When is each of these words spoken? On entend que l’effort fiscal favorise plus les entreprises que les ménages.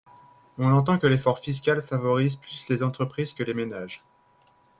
On 0.57 0.71
entend 0.73 0.97
que 0.97 1.05
l’effort 1.05 1.37
fiscal 1.37 1.83
favorise 1.83 2.35
plus 2.37 2.67
les 2.69 2.81
entreprises 2.81 3.33
que 3.33 3.43
les 3.43 3.53
ménages. 3.53 4.03